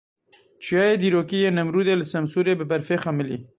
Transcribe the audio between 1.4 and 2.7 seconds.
yê Nemrûdê li Semsûrê bi